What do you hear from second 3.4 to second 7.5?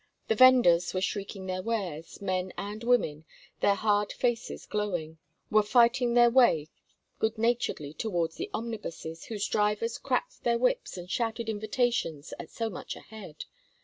their hard faces glowing, were fighting their way good